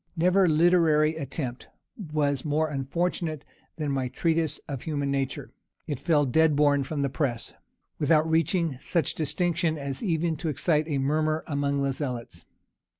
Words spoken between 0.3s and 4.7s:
literary attempt was more unfortunate than my Treatise